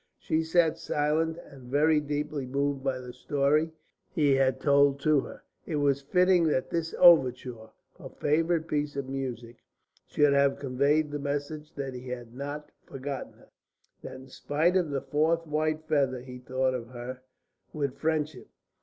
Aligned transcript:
She 0.17 0.41
sat 0.43 0.79
silent 0.79 1.37
and 1.45 1.69
very 1.69 1.99
deeply 1.99 2.47
moved 2.47 2.83
by 2.83 2.97
the 2.97 3.13
story 3.13 3.71
he 4.09 4.33
had 4.33 4.59
told 4.59 4.99
to 5.01 5.19
her. 5.19 5.43
It 5.67 5.75
was 5.75 6.01
fitting 6.01 6.47
that 6.47 6.71
this 6.71 6.95
overture, 6.97 7.69
her 7.99 8.09
favourite 8.09 8.67
piece 8.67 8.95
of 8.95 9.07
music, 9.07 9.57
should 10.07 10.33
convey 10.57 11.03
the 11.03 11.19
message 11.19 11.75
that 11.75 11.93
he 11.93 12.07
had 12.07 12.33
not 12.33 12.71
forgotten 12.83 13.33
her, 13.33 13.49
that 14.01 14.15
in 14.15 14.27
spite 14.29 14.75
of 14.75 14.89
the 14.89 15.01
fourth 15.01 15.45
white 15.45 15.83
feather 15.87 16.21
he 16.21 16.39
thought 16.39 16.73
of 16.73 16.87
her 16.87 17.21
with 17.71 17.99
friendship. 17.99 18.47